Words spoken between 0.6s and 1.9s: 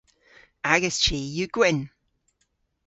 Agas chi yw gwynn.